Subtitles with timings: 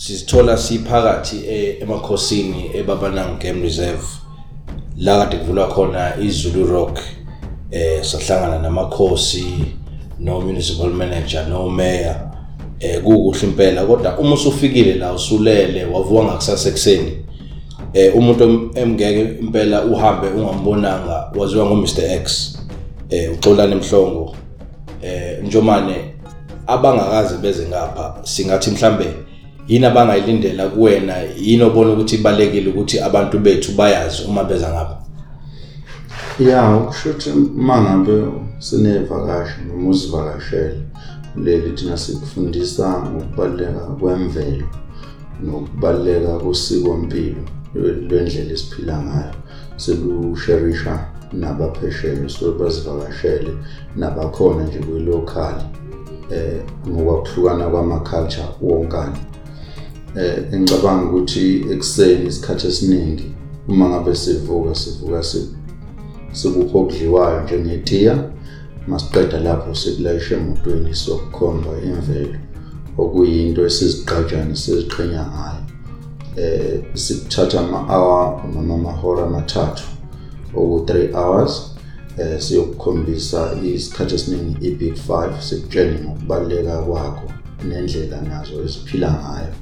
[0.00, 4.06] sizithola siphakathi eh, emakhosini eBabanang Game Reserve.
[4.96, 6.98] La kade kuvulwa khona iZulu Rock
[7.70, 9.44] eh sahlangana namakhosi
[10.18, 12.16] no municipal manager no mayor
[12.80, 13.86] eh kukuhle impela.
[13.86, 17.12] Kodwa uma usufikile la usulele wavuka ngakusasa ekseni
[17.92, 22.58] eh umuntu emngeke impela uhambe ungambonanga waziwa ngo Mr X.
[23.10, 24.36] Eh uxolana emhlongo
[25.02, 26.14] eh njomane
[26.66, 29.06] abangakaze beze ngapha singathi mhlambe
[29.70, 31.14] yini abangayilindela kuwena?
[31.38, 34.96] Yini obona ukuthi ibalekile ukuthi abantu bethu bayazi uma beza ngapha
[36.40, 38.24] ya ukushuthi uma ngabe
[38.58, 40.80] sinevakashi noma uzivakashele
[41.36, 44.66] leli thina sikufundisa ngokubaluleka kwemvelo
[45.44, 47.42] nokubaluleka kosikompilo
[47.74, 49.34] lwendlela esiphila ngayo.
[49.76, 50.94] Selusherisha
[51.32, 53.52] nabaphesheya so bazivakashele
[53.96, 55.56] nabakhona nje kwi-local
[56.30, 59.18] eh ngokwakuhlukana kwama-culture wonkana.
[60.16, 63.34] Eh ngicabanga ukuthi ekuseni isikhathi esiningi
[63.68, 65.22] uma ngabe sivuka sivuka
[66.32, 68.14] sikupho okudliwayo njengetiya
[68.88, 72.38] masiqeda lapho sikulayisha emotweni sokukhomba imvelo.
[72.98, 75.62] Okuyinto esizigqajana siziqhenya ngayo.
[76.36, 79.84] Eh sikuthatha ama-hour noma amahora amathathu
[80.54, 81.54] oku-3 hours
[82.18, 87.26] eh siyokukhombisa isikhathi esiningi i-big 5 sikutshele ngokubaluleka kwakho
[87.68, 89.52] nendlela nazo esiphila ngayo.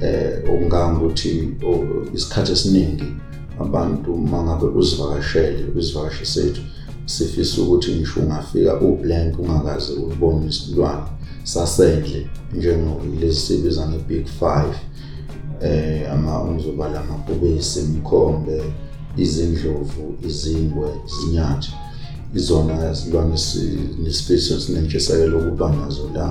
[0.00, 1.54] Eh okungangokuthi
[2.14, 3.08] isikhathi esiningi
[3.60, 6.62] abantu mangabe uzivakashele kwizivakashi sethu
[7.06, 11.08] sifisa ukuthi ngisho ungafika ublank ungakaze ubone isilwane
[11.44, 14.64] sasendle njengolezi sibiza nge-big 5
[15.62, 18.62] eh ama ungizobala amabhubesi imkhombe
[19.16, 21.72] izindlovu izingwe izinyathi
[22.34, 26.26] izona izilwane sinespace sinentshisekelo ukuba nazo la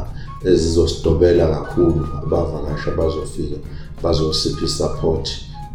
[0.52, 3.58] ezizosidobela kakhulu abavakashi abazofika
[4.04, 5.26] bazosipha support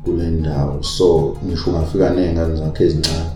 [0.05, 0.83] kule ndawo.
[0.83, 3.31] So ngisho ungafika ney'ngane zakho ezincane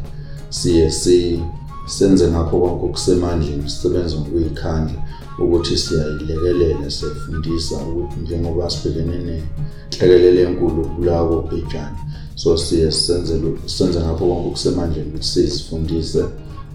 [0.50, 1.42] siye si
[1.86, 4.98] senze ngakho konke okusemandleni sisebenze ngokuyikhandla
[5.42, 11.98] ukuthi siyayilekelela siyafundisa ukuthi njengoba sibhekene nenhlekelele enkulu ukubulawa kobhejane
[12.34, 13.34] so siye senze
[13.66, 16.22] senze ngakho konke okusemandleni ukuthi sizifundise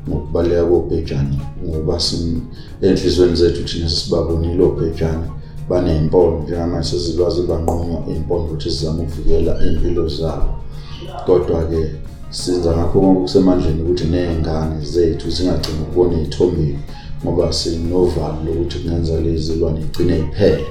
[0.07, 1.97] ngokubaleka kobhejane ngoba
[2.81, 5.27] enhlizweni zethu thina sisibabonile obhejane
[5.69, 10.49] baney'mpondo njengamanje sezilwazi banqunywa iy'mpondo ukuthi sizame ukuvikela iy'mpilo zabo.
[11.25, 11.81] Kodwa-ke
[12.29, 16.79] senza ngakho konke okusemandleni ukuthi ney'ngane zethu zingagcini ukubona iy'thombile
[17.21, 20.67] ngoba sinovalo lokuthi kungenza lezi zilwane igcine iphele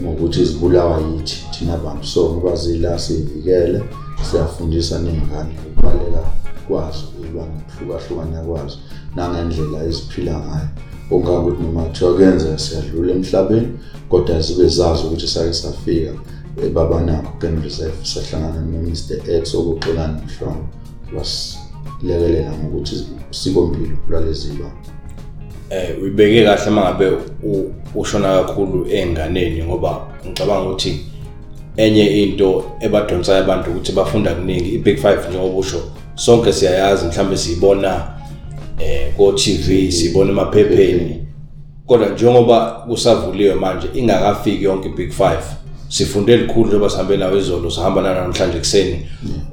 [0.00, 2.06] ngokuthi zibulawa yithi thina bantu.
[2.06, 3.82] So ngoba zila siyivikele
[4.26, 6.22] siyafundisa ney'ngane ukubaleka
[6.66, 8.76] kwazo iy'lwane ukuhlukahlukana kwazo
[9.16, 10.68] nangendlela eziphila ngayo.
[11.12, 13.68] Ongangokuthi noma kuthiwa kuyenzeka siyadlula emhlabeni
[14.10, 16.12] kodwa zibe zazi ukuthi sake safika
[16.64, 19.18] ebabanakho game reserve sahlangana no-mr.
[19.42, 20.66] X okuxolana mhlongo
[21.16, 22.94] wasilekelela ngokuthi
[23.30, 24.80] sikompilo lwalezi lwane
[25.70, 27.12] eh uyibeke kahle mangabe
[27.94, 31.11] ushona kakhulu einganeni ngoba ngicabanga ukuthi
[31.76, 35.82] enye into ebadonsayo abantu ukuthi bafunda kuningi i-big 5 njengoba usho
[36.14, 38.02] sonke siyayazi mhlawumbe siyibona
[38.78, 41.26] eh ko TV sibona emaphepheni.
[41.86, 45.36] Kodwa njengoba kusavuliwe manje ingakafiki yonke i-big 5
[45.88, 49.06] sifunde likhulu njengoba sihambe nawo izolo sihamba namhlanje kuseni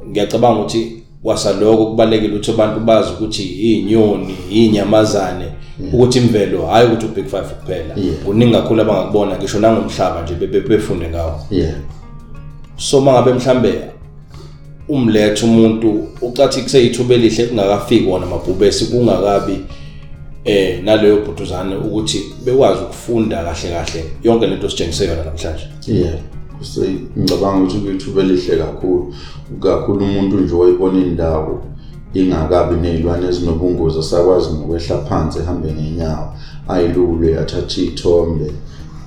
[0.09, 5.45] ngiyacabanga ukuthi wasaloko kubalekile ukuthi abantu bazi ukuthi izinyoni izinyamazane
[5.93, 7.95] ukuthi imvelo hayi ukuthi u-big 5 kuphela.
[8.25, 11.39] Kuningi kakhulu abangakubona ngisho nangomhlaba nje befunde ngawo.
[11.51, 11.73] Yeah.
[12.79, 13.81] So mangabe mhlambe
[14.89, 19.57] umlethe umuntu ucathi kuseyithuba elihle kungakafiki wona amabhubesi kungakabi
[20.45, 24.03] eh naleyo bhutuzane ukuthi bekwazi ukufunda kahle kahle.
[24.23, 25.67] Yonke lento sitshengise yona namhlanje.
[25.87, 26.19] Yeah
[27.17, 29.13] ngicabanga ukuthi kuyithuba elihle kakhulu.
[29.59, 31.63] Kakhulu umuntu nje wayibona indawo
[32.13, 36.33] ingakabi nezilwane ezinobungozi asakwazi nokwehla phansi ehambe ngenyawo
[36.67, 38.51] ayilule athathe ithombe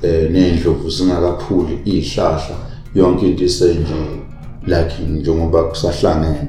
[0.03, 2.57] eh nezindlovu zingakaphuli izihlahla
[2.95, 3.95] yonke into isenje
[4.67, 6.49] like njengoba kusahlangene.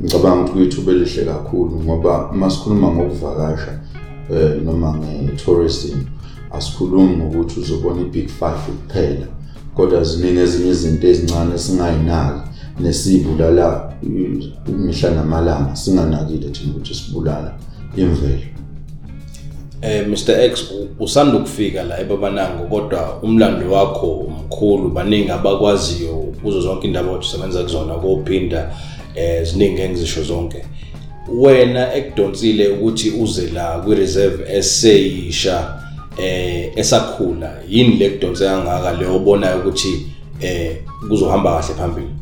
[0.00, 3.80] Ngicabanga ukuthi kuyithuba elihle kakhulu ngoba masikhuluma ngokuvakasha
[4.30, 5.96] eh noma nge-tourism
[6.50, 9.26] asikhulumi ngokuthi uzobona i-big 5 kuphela
[9.74, 12.48] kodwa ziningi ezinye izinto ezincane esingayinaki
[12.80, 13.92] nesibulala
[14.68, 17.50] imihla namalanga singanakile thina ukuthi sibulala
[17.96, 18.57] imvelo.
[19.82, 20.64] Eh Mr X
[21.00, 27.62] usanda ukufika la ebabanango kodwa umlando wakho umkhulu baningi abakwaziyo kuzo zonke indaba othi usebenza
[27.62, 28.74] kuzona kophinda
[29.14, 30.64] eh ziningi engizisho zonke.
[31.28, 35.74] Wena ekudonsile ukuthi uze la kwi reserve eseyisha
[36.18, 40.06] eh esakhula yini le kudonse kangaka le obonayo ukuthi
[40.40, 40.76] eh
[41.08, 42.14] kuzohamba kahle phambili?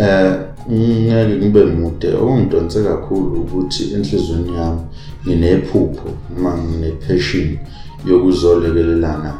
[0.00, 0.34] Eh
[0.72, 2.14] ngeke ngibe mude.
[2.14, 4.80] Ongidonse kakhulu ukuthi enhlizweni yami
[5.26, 7.58] nginephupho noma ngine-passion
[8.06, 9.34] yokuzolekelelana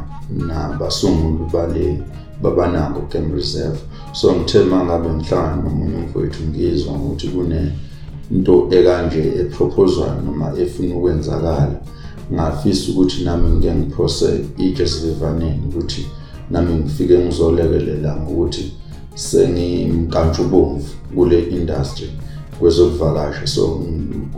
[0.47, 2.01] nabasunguli bale
[2.41, 3.79] babanako game reserve.
[4.13, 7.71] So ngithe uma ngabe ngihlangana nomunye umfowethu ngizwa ukuthi kune
[8.31, 11.79] into ekanje eproposwayo noma efuna ukwenzakala.
[12.33, 16.05] Ngafisa ukuthi nami ngike ngiphose itshe sivivaneni ukuthi
[16.51, 18.73] nami ngifike ngizolekelela ngokuthi
[19.15, 22.09] sengimkantshubomvu kule industry
[22.59, 23.47] kwezokuvakasha.
[23.47, 23.83] So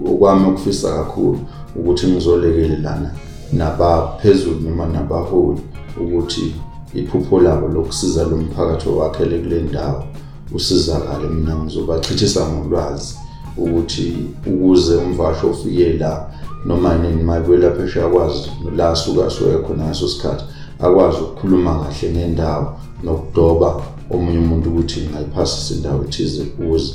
[0.09, 1.39] okwami ukufisa kakhulu
[1.75, 3.11] ukuthi ngizolekelelana
[3.53, 5.61] nabaphezulu noma nabaholi
[6.01, 6.55] ukuthi
[6.93, 10.03] iphupho labo lokusiza lo mphakathi owakhele kule ndawo
[10.51, 11.27] usizakale.
[11.29, 13.15] Mina ngizobachithisa ngolwazi
[13.57, 14.13] ukuthi
[14.47, 16.29] ukuze umvasho ofike la
[16.65, 20.43] noma nini mayibuye phesheya akwazi la asuka asuke khona ngaso sikhathi
[20.79, 23.81] akwazi ukukhuluma kahle ngendawo nokudoba
[24.11, 26.93] omunye umuntu ukuthi ngayiphasisa indawo ethize ukuze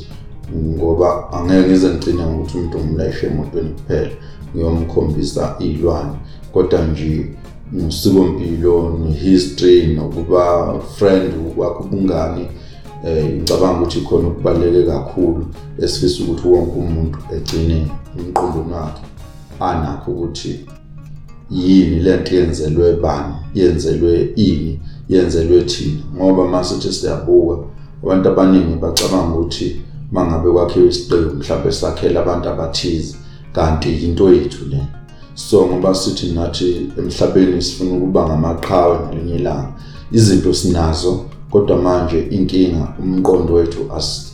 [0.55, 4.11] ngoba angeke ngize ngigcine ngokuthi umuntu ngimlayishe emotweni kuphela
[4.55, 6.17] ngiyomkhombisa iy'lwane.
[6.53, 7.27] Kodwa nje
[7.73, 12.49] nosikompilo ne-history nokuba friend ukwakho ubungani
[13.05, 15.47] eh ngicabanga ukuthi khona ukubaluleke kakhulu
[15.79, 17.87] esifisa ukuthi wonke umuntu egcine
[18.19, 19.03] umqondo wakhe
[19.61, 20.61] anakho ukuthi
[21.51, 26.01] yini lento yenzelwe bani yenzelwe ini yenzelwe thina.
[26.17, 27.65] Ngoba masithi siyabuka
[28.03, 29.82] abantu abaningi bacabanga ukuthi
[30.13, 33.17] mangabe kwakhiwe isiqebu mhlawumbe sakhela abantu abathize
[33.53, 34.81] kanti into yethu le.
[35.35, 39.73] So ngoba sithi nathi emhlabeni sifuna ukuba ngamaqhawe ngelinye ilanga.
[40.13, 43.81] Izinto sinazo kodwa manje inkinga umqondo wethu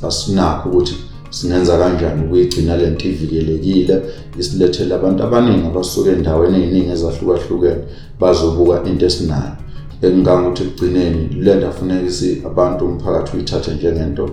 [0.07, 0.95] asinakho ukuthi
[1.31, 4.03] singenza kanjani ukuyigcina lento ivikelekile
[4.39, 7.83] isilethele abantu abaningi abasuke endaweni eziningi ezahlukahlukene
[8.21, 9.53] bazobuka into esinayo.
[10.03, 14.25] Engangokuthi ekugcineni le nto afuneka isi abantu umphakathi uyithathe njengento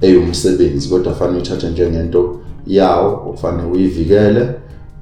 [0.00, 4.48] eyumsebenzi kodwa fanele uyithathe njengento yawo okufanele uyivikele.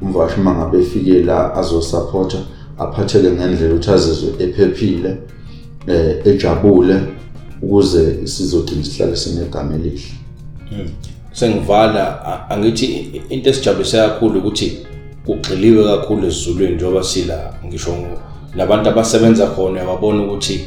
[0.02, 2.38] Umvashi uma ngabe efike la azosupporta
[2.78, 5.16] aphatheke ngendlela ukuthi azizwe ephephile
[5.86, 7.00] eh ejabule
[7.62, 10.12] ukuze sizogcina sihlale sinegama elihle.
[11.32, 12.86] Sengivala angithi
[13.28, 14.78] into esijabulise kakhulu ukuthi
[15.26, 17.96] kugxiliwe kakhulu esizulwini njengoba sila ngisho
[18.56, 20.60] nabantu abasebenza khona yababona ukuthi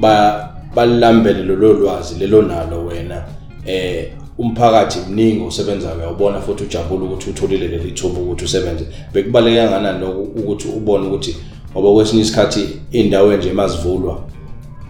[0.00, 3.24] ba balambele lolo lwazi lelo nalo wena
[3.66, 8.84] eh umphakathi mningi osebenzayo uyawubona futhi ujabule ukuthi utholile leli thuba ukuthi usebenze.
[9.12, 11.36] Bekubaleke kangakanani lokho ukuthi ubone ukuthi
[11.72, 14.20] ngoba kwesinye isikhathi indawo nje emazivulwa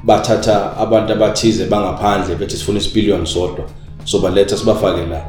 [0.04, 3.64] bathatha abantu abathize bangaphandle bethi sifuna isipiliyoni sodwa
[4.04, 5.24] so baletha sibafake la.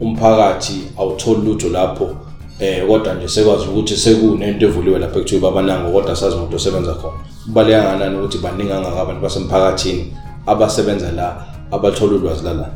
[0.00, 2.16] Umphakathi awutholi lutho lapho
[2.60, 7.20] eh kodwa nje sekwazi ukuthi sekunento evuliwe lapha ekuthiwa babanango kodwa sazi umuntu osebenza khona.
[7.44, 10.12] Kubaleka kangakanani ukuthi baningi kangaka abantu basemphakathini
[10.46, 12.68] abasebenza la abathola ulwazi la la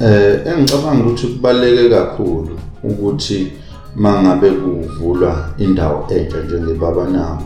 [0.00, 3.52] Eh engicabanga ukuthi kubaleke kakhulu ukuthi
[3.96, 7.38] mangabe kuvulwa indawo entsha njengebaba nawo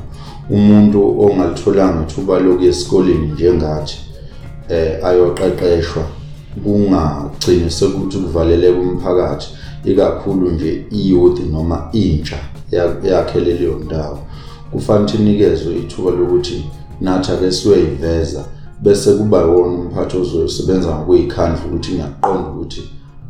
[0.51, 3.97] umuntu ongalitholanga ithuba lokuya esikoleni njengathi
[4.69, 6.03] eh ayoqeqeshwa.
[6.65, 9.49] Kungagcini sekuthi kuvaleleke umphakathi
[9.85, 12.39] ikakhulu nje iyouth noma intsha
[13.03, 14.19] yakhele leyo ndawo.
[14.73, 16.65] Kufanele inikezwe ithuba lokuthi
[17.01, 18.45] nathi ake siyoyiveza
[18.83, 22.83] bese kuba wona umphathi ozosebenza ngokuyikhandla ukuthi ngiyaqonda ukuthi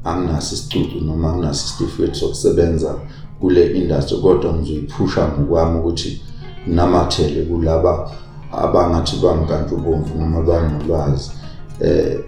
[0.04, 2.94] anginaso isicucu noma anginaso isitifiketi sokusebenza
[3.40, 6.22] kule industry kodwa ngizoyiphusha ngokwami ukuthi
[6.66, 8.10] namathele kulaba
[8.52, 11.30] abangathi bamkantshubomvu noma banolwazi.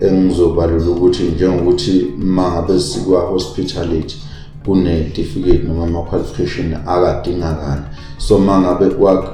[0.00, 4.16] Engizobalula ukuthi njengokuthi mangabe sikwa hospitality
[4.64, 8.87] kune-certificate noma ama-qualification akadingakala so mangabe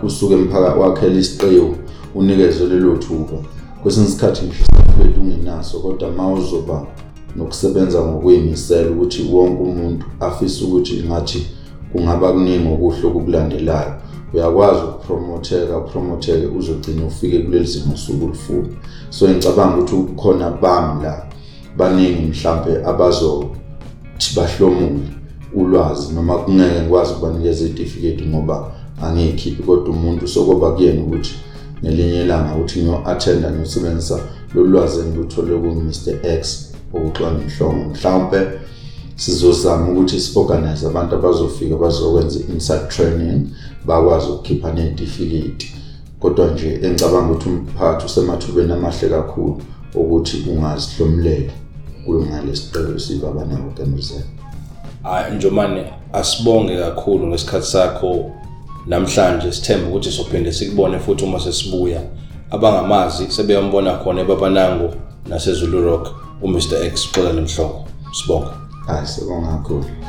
[0.03, 1.77] usuke emphakathi wakhela isiqewu
[2.15, 3.39] unikezwe lelo thuba.
[3.83, 6.87] Kwesinye isikhathi ngisho isitifiketi ungenaso kodwa ma uzoba
[7.37, 11.47] nokusebenza ngokuy'misela ukuthi wonke umuntu afise ukuthi ngathi
[11.93, 13.93] kungaba kuningi okuhle okukulandelayo
[14.35, 18.69] uyakwazi ukupromotheka upromotheke uzogcina ufike kuleli simo suku ulifuna.
[19.11, 21.27] So ngicabanga ukuthi kukhona bami la
[21.77, 25.01] baningi mhlambe abazothi bahlomule
[25.55, 28.73] ulwazi noma kungeke ngikwazi ukubanikeza icertificate ngoba
[29.03, 31.35] angiyikhiphi kodwa umuntu sokuba kuyena ukuthi
[31.85, 34.21] ngelinye ilanga ukuthi ngiyo-attenda ngiyosebenzisa
[34.55, 38.41] lolu lwazi engiluthole ku-Mr X okuxwa ngihlongo mhlawumbe
[39.21, 43.41] sizozama ukuthi si-organize abantu abazofika bazokwenza i-inside training
[43.87, 45.75] bakwazi ukukhipha ney'tifiketi
[46.21, 49.61] kodwa nje engicabanga ukuthi umphakathi usemathubeni amahle kakhulu
[49.95, 51.53] ukuthi ungazihlomulela
[52.05, 54.25] kulungale sicelo sibaba nabo kemrizela
[55.03, 58.31] hayi njomane asibonge kakhulu ngesikhathi sakho.
[58.87, 62.03] Namhlanje sithemba ukuthi sophinde sikubone futhi uma sesibuya.
[62.51, 64.95] Abangamazi sebeyambona khona ebabanango
[65.29, 66.09] nasezulu rock
[66.43, 66.61] uMr
[66.93, 68.60] X Xolani Mhlongo sibonga
[68.91, 70.00] hayi sebonga kakhulu